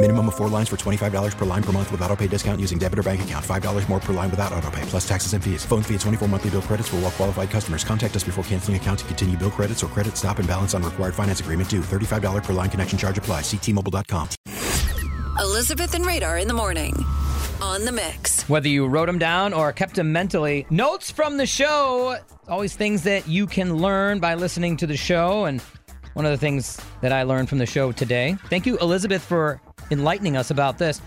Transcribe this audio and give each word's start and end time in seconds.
Minimum 0.00 0.28
of 0.28 0.36
four 0.36 0.48
lines 0.48 0.68
for 0.68 0.76
$25 0.76 1.36
per 1.36 1.44
line 1.44 1.62
per 1.62 1.72
month 1.72 1.90
with 1.90 2.00
auto 2.02 2.14
pay 2.14 2.28
discount 2.28 2.60
using 2.60 2.78
debit 2.78 3.00
or 3.00 3.02
bank 3.02 3.22
account. 3.22 3.44
$5 3.44 3.88
more 3.88 3.98
per 3.98 4.12
line 4.12 4.30
without 4.30 4.52
auto 4.52 4.70
pay, 4.70 4.82
plus 4.82 5.06
taxes 5.08 5.32
and 5.32 5.42
fees. 5.42 5.64
Phone 5.64 5.82
fee 5.82 5.94
at 5.96 6.00
24 6.02 6.28
monthly 6.28 6.50
bill 6.50 6.62
credits 6.62 6.88
for 6.88 6.96
all 6.96 7.02
well 7.02 7.10
qualified 7.10 7.50
customers. 7.50 7.82
Contact 7.82 8.14
us 8.14 8.22
before 8.22 8.44
canceling 8.44 8.76
account 8.76 9.00
to 9.00 9.04
continue 9.06 9.36
bill 9.36 9.50
credits 9.50 9.82
or 9.82 9.88
credit 9.88 10.16
stop 10.16 10.38
and 10.38 10.46
balance 10.46 10.72
on 10.72 10.84
required 10.84 11.16
finance 11.16 11.40
agreement 11.40 11.68
due. 11.68 11.80
$35 11.80 12.44
per 12.44 12.52
line 12.52 12.70
connection 12.70 12.96
charge 12.96 13.18
apply. 13.18 13.40
Ctmobile.com. 13.40 14.28
Elizabeth 15.40 15.92
and 15.96 16.06
Radar 16.06 16.38
in 16.38 16.46
the 16.46 16.54
morning 16.54 16.94
on 17.60 17.84
the 17.84 17.90
mix. 17.90 18.48
Whether 18.48 18.68
you 18.68 18.86
wrote 18.86 19.06
them 19.06 19.18
down 19.18 19.52
or 19.52 19.72
kept 19.72 19.96
them 19.96 20.12
mentally, 20.12 20.64
notes 20.70 21.10
from 21.10 21.38
the 21.38 21.46
show, 21.46 22.18
always 22.46 22.76
things 22.76 23.02
that 23.02 23.26
you 23.26 23.48
can 23.48 23.76
learn 23.78 24.20
by 24.20 24.36
listening 24.36 24.76
to 24.76 24.86
the 24.86 24.96
show. 24.96 25.46
And 25.46 25.60
one 26.14 26.24
of 26.24 26.30
the 26.30 26.38
things 26.38 26.80
that 27.00 27.10
I 27.10 27.24
learned 27.24 27.48
from 27.48 27.58
the 27.58 27.66
show 27.66 27.90
today, 27.90 28.36
thank 28.48 28.64
you, 28.64 28.78
Elizabeth, 28.78 29.24
for 29.24 29.60
enlightening 29.90 30.36
us 30.36 30.50
about 30.50 30.78
this. 30.78 31.00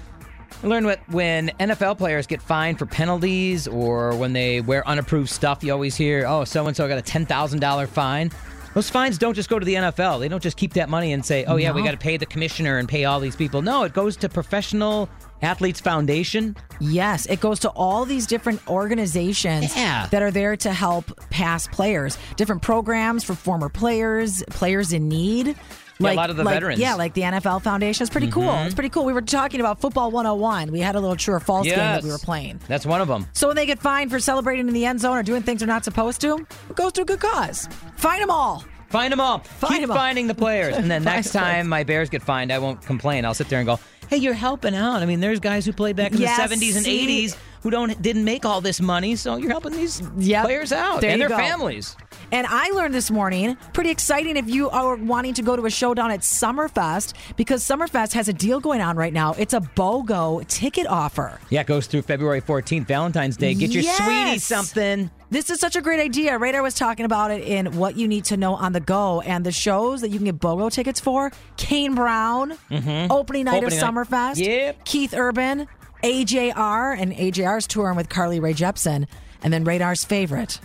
I 0.63 0.67
learned 0.67 0.85
what 0.85 0.99
when 1.09 1.49
NFL 1.59 1.97
players 1.97 2.27
get 2.27 2.41
fined 2.41 2.77
for 2.77 2.85
penalties 2.85 3.67
or 3.67 4.15
when 4.15 4.33
they 4.33 4.61
wear 4.61 4.88
unapproved 4.88 5.29
stuff, 5.29 5.63
you 5.63 5.71
always 5.71 5.95
hear, 5.95 6.25
oh, 6.27 6.43
so 6.43 6.67
and 6.67 6.75
so 6.75 6.88
got 6.88 6.99
a 6.99 7.01
$10,000 7.01 7.88
fine. 7.88 8.31
Those 8.73 8.89
fines 8.89 9.17
don't 9.17 9.33
just 9.33 9.49
go 9.49 9.59
to 9.59 9.65
the 9.65 9.73
NFL. 9.75 10.19
They 10.21 10.29
don't 10.29 10.41
just 10.43 10.55
keep 10.55 10.73
that 10.73 10.88
money 10.88 11.11
and 11.13 11.25
say, 11.25 11.43
oh, 11.45 11.57
yeah, 11.57 11.71
we 11.73 11.83
got 11.83 11.91
to 11.91 11.97
pay 11.97 12.15
the 12.17 12.25
commissioner 12.25 12.77
and 12.77 12.88
pay 12.88 13.03
all 13.05 13.19
these 13.19 13.35
people. 13.35 13.61
No, 13.61 13.83
it 13.83 13.93
goes 13.93 14.15
to 14.17 14.29
Professional 14.29 15.09
Athletes 15.41 15.81
Foundation. 15.81 16.55
Yes, 16.79 17.25
it 17.25 17.41
goes 17.41 17.59
to 17.61 17.69
all 17.71 18.05
these 18.05 18.27
different 18.27 18.66
organizations 18.69 19.75
Yeah. 19.75 20.07
that 20.11 20.21
are 20.21 20.31
there 20.31 20.55
to 20.57 20.71
help 20.71 21.11
past 21.29 21.71
players. 21.71 22.17
Different 22.38 22.61
programs 22.61 23.23
for 23.25 23.33
former 23.35 23.67
players, 23.67 24.41
players 24.49 24.93
in 24.93 25.09
need. 25.09 25.55
Yeah, 26.03 26.13
a 26.13 26.16
lot 26.16 26.30
of 26.30 26.38
the 26.38 26.44
like- 26.44 26.53
veterans. 26.55 26.80
Yeah, 26.80 26.95
like 26.95 27.13
the 27.13 27.21
NFL 27.21 27.61
Foundation. 27.61 28.03
It's 28.03 28.11
pretty 28.11 28.30
cool. 28.31 28.44
Mhm. 28.44 28.66
It's 28.66 28.75
pretty 28.75 28.89
cool. 28.89 29.05
We 29.05 29.13
were 29.13 29.21
talking 29.21 29.59
about 29.59 29.80
Football 29.81 30.11
101. 30.11 30.71
We 30.71 30.80
had 30.80 30.95
a 30.95 30.99
little 30.99 31.16
true 31.16 31.35
or 31.35 31.39
false 31.39 31.66
game 31.67 31.77
that 31.77 32.03
we 32.03 32.09
were 32.09 32.17
playing. 32.17 32.59
That's 32.67 32.85
one 32.85 33.02
of 33.02 33.07
them. 33.07 33.27
So 33.33 33.47
when 33.47 33.55
they 33.55 33.66
get 33.66 33.80
fined 33.80 34.11
for 34.11 34.19
celebrating 34.19 34.67
in 34.67 34.73
the 34.73 34.85
end 34.85 34.99
zone 35.02 35.17
or 35.17 35.23
doing 35.23 35.41
things 35.44 35.59
they're 35.61 35.67
not 35.67 35.83
supposed 35.83 36.22
to, 36.22 36.38
it 36.69 36.75
goes 36.75 36.91
to 36.94 37.02
a 37.02 37.05
good 37.05 37.19
cause. 37.19 37.67
Find 37.97 38.22
them 38.22 38.29
all. 38.29 38.63
Find 38.89 39.11
them 39.11 39.22
all. 39.22 39.39
Find 39.39 39.73
Keep 39.75 39.83
'em 39.83 39.91
all. 39.91 39.97
finding 39.97 40.27
the 40.27 40.35
players. 40.35 40.75
And 40.75 40.91
then 40.91 41.03
next 41.05 41.31
time 41.31 41.67
my 41.69 41.83
Bears 41.83 42.09
get 42.09 42.22
fined, 42.22 42.52
I 42.52 42.59
won't 42.59 42.81
complain. 42.81 43.23
I'll 43.23 43.33
sit 43.33 43.47
there 43.47 43.59
and 43.59 43.66
go, 43.66 43.79
hey, 44.09 44.17
you're 44.17 44.33
helping 44.33 44.75
out. 44.75 45.01
I 45.01 45.06
mean, 45.06 45.22
there's 45.22 45.39
guys 45.39 45.66
who 45.66 45.72
played 45.72 45.95
back 45.95 46.12
in 46.12 46.18
Yes, 46.19 46.35
the 46.50 46.56
70s 46.56 46.75
and 46.75 46.83
see? 46.83 47.25
80s 47.28 47.38
who 47.61 47.69
don't 47.69 48.01
didn't 48.01 48.23
make 48.23 48.45
all 48.45 48.61
this 48.61 48.81
money, 48.81 49.16
so 49.16 49.35
you're 49.38 49.49
helping 49.51 49.73
these 49.73 50.01
Yep. 50.17 50.45
players 50.45 50.72
out 50.72 51.01
There 51.01 51.11
and 51.11 51.22
their 51.22 51.29
go. 51.29 51.38
families. 51.38 51.95
And 52.31 52.47
I 52.47 52.69
learned 52.69 52.94
this 52.94 53.11
morning, 53.11 53.57
pretty 53.73 53.89
exciting 53.89 54.38
if 54.38 54.49
you 54.49 54.69
are 54.69 54.95
wanting 54.95 55.33
to 55.35 55.41
go 55.41 55.55
to 55.55 55.66
a 55.66 55.69
showdown 55.69 56.11
at 56.11 56.21
Summerfest, 56.21 57.13
because 57.35 57.63
Summerfest 57.63 58.13
has 58.13 58.27
a 58.29 58.33
deal 58.33 58.59
going 58.59 58.81
on 58.81 58.95
right 58.95 59.13
now. 59.13 59.33
It's 59.38 59.53
a 59.53 59.59
BOGO 59.59 60.47
ticket 60.47 60.88
offer. 60.88 61.39
Yeah, 61.50 61.61
it 61.61 61.67
goes 61.67 61.88
through 61.88 62.03
February 62.03 62.41
14th, 62.41 62.88
Valentine's 62.88 63.38
Day. 63.38 63.53
Get 63.53 63.71
your 63.71 63.83
Yes. 63.83 63.97
sweetie 63.97 64.39
something. 64.39 65.11
This 65.29 65.50
is 65.50 65.59
such 65.59 65.75
a 65.75 65.81
great 65.81 66.00
idea. 66.01 66.38
Radar 66.38 66.61
was 66.61 66.73
talking 66.73 67.05
about 67.05 67.31
it 67.31 67.44
in 67.44 67.77
What 67.77 67.97
You 67.97 68.07
Need 68.07 68.25
to 68.25 68.38
Know 68.38 68.55
on 68.55 68.73
the 68.73 68.79
Go, 68.81 69.21
and 69.21 69.45
the 69.45 69.51
shows 69.51 70.01
that 70.01 70.09
you 70.09 70.17
can 70.17 70.25
get 70.25 70.39
BOGO 70.39 70.69
tickets 70.71 71.00
for 71.00 71.31
Kane 71.57 71.95
Brown, 71.95 72.57
mm-hmm. 72.69 73.11
opening 73.11 73.45
night 73.45 73.63
Opening 73.63 73.79
of 73.79 73.94
night. 73.95 74.07
Summerfest, 74.07 74.38
Yep. 74.45 74.83
Keith 74.85 75.13
Urban, 75.16 75.67
AJR, 76.03 76.97
and 77.00 77.13
AJR's 77.13 77.67
touring 77.67 77.95
with 77.95 78.09
Carly 78.09 78.39
Rae 78.39 78.53
Jepsen, 78.53 79.07
and 79.44 79.53
then 79.53 79.63
Radar's 79.66 80.03
favorite, 80.03 80.59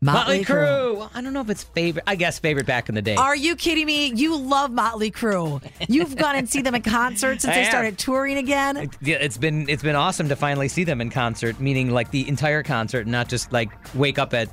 Motley, 0.00 0.40
Motley 0.40 0.44
Crue. 0.44 0.96
Well, 0.96 1.10
I 1.14 1.20
don't 1.22 1.32
know 1.32 1.40
if 1.40 1.48
it's 1.50 1.64
favorite. 1.64 2.04
I 2.06 2.16
guess 2.16 2.38
favorite 2.38 2.66
back 2.66 2.88
in 2.88 2.94
the 2.94 3.02
day. 3.02 3.16
Are 3.16 3.34
you 3.36 3.56
kidding 3.56 3.86
me? 3.86 4.12
You 4.14 4.36
love 4.36 4.70
Motley 4.70 5.10
Crue. 5.10 5.62
You've 5.88 6.16
gone 6.16 6.36
and 6.36 6.48
see 6.48 6.60
them 6.60 6.74
in 6.74 6.82
concert 6.82 7.40
since 7.40 7.46
I 7.52 7.54
they 7.54 7.60
have. 7.62 7.70
started 7.70 7.98
touring 7.98 8.36
again. 8.36 8.90
yeah, 9.00 9.16
it's 9.16 9.38
been 9.38 9.68
it's 9.68 9.82
been 9.82 9.96
awesome 9.96 10.28
to 10.28 10.36
finally 10.36 10.68
see 10.68 10.84
them 10.84 11.00
in 11.00 11.10
concert, 11.10 11.58
meaning 11.60 11.90
like 11.90 12.10
the 12.10 12.28
entire 12.28 12.62
concert, 12.62 13.06
not 13.06 13.28
just 13.28 13.52
like 13.52 13.70
wake 13.94 14.18
up 14.18 14.34
at 14.34 14.48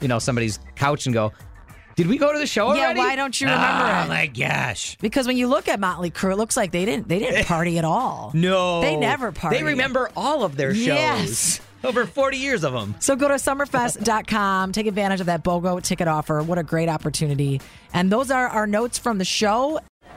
you 0.00 0.08
know 0.08 0.18
somebody's 0.18 0.58
couch 0.76 1.06
and 1.06 1.14
go, 1.14 1.32
"Did 2.00 2.08
we 2.08 2.16
go 2.16 2.32
to 2.32 2.38
the 2.38 2.46
show 2.46 2.72
Yeah, 2.72 2.84
already?" 2.84 3.00
why 3.00 3.14
don't 3.14 3.38
you 3.38 3.46
remember 3.46 3.84
oh, 3.84 4.04
it? 4.04 4.08
my 4.08 4.26
gosh. 4.26 4.96
Because 5.02 5.26
when 5.26 5.36
you 5.36 5.48
look 5.48 5.68
at 5.68 5.78
Motley 5.78 6.10
Crue, 6.10 6.32
it 6.32 6.36
looks 6.36 6.56
like 6.56 6.70
they 6.70 6.86
didn't 6.86 7.08
they 7.08 7.18
didn't 7.18 7.44
party 7.46 7.76
at 7.76 7.84
all. 7.84 8.30
No. 8.32 8.80
They 8.80 8.96
never 8.96 9.32
party. 9.32 9.58
They 9.58 9.62
remember 9.62 10.10
all 10.16 10.42
of 10.42 10.56
their 10.56 10.74
shows. 10.74 10.86
Yes. 10.86 11.60
Over 11.84 12.06
40 12.06 12.38
years 12.38 12.64
of 12.64 12.72
them. 12.72 12.94
So 13.00 13.16
go 13.16 13.28
to 13.28 13.34
summerfest.com, 13.34 14.72
take 14.72 14.86
advantage 14.86 15.20
of 15.20 15.26
that 15.26 15.42
BOGO 15.42 15.82
ticket 15.82 16.08
offer. 16.08 16.42
What 16.42 16.56
a 16.56 16.62
great 16.62 16.88
opportunity. 16.88 17.60
And 17.92 18.10
those 18.10 18.30
are 18.30 18.48
our 18.48 18.66
notes 18.66 18.98
from 18.98 19.18
the 19.18 19.24
show. 19.24 19.80